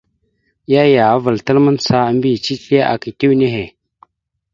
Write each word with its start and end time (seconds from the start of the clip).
Yaya 0.71 1.03
avəlatal 1.15 1.57
mandzəha 1.63 2.01
a 2.09 2.13
mbiyez 2.17 2.41
cici 2.45 2.75
aka 2.93 3.05
itew 3.11 3.33
nehe. 3.39 3.65